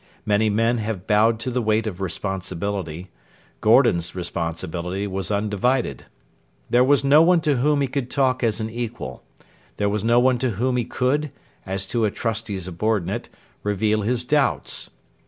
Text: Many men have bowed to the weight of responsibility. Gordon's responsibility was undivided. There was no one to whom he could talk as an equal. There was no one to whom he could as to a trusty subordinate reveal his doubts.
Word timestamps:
Many 0.25 0.49
men 0.49 0.79
have 0.79 1.05
bowed 1.05 1.37
to 1.41 1.51
the 1.51 1.61
weight 1.61 1.85
of 1.85 2.01
responsibility. 2.01 3.11
Gordon's 3.61 4.15
responsibility 4.15 5.05
was 5.05 5.29
undivided. 5.29 6.05
There 6.71 6.83
was 6.83 7.03
no 7.03 7.21
one 7.21 7.39
to 7.41 7.57
whom 7.57 7.81
he 7.81 7.87
could 7.87 8.09
talk 8.09 8.43
as 8.43 8.59
an 8.59 8.71
equal. 8.71 9.21
There 9.77 9.89
was 9.89 10.03
no 10.03 10.19
one 10.19 10.39
to 10.39 10.49
whom 10.57 10.77
he 10.77 10.85
could 10.85 11.29
as 11.67 11.85
to 11.85 12.03
a 12.05 12.09
trusty 12.09 12.57
subordinate 12.59 13.29
reveal 13.61 14.01
his 14.01 14.23
doubts. 14.25 14.89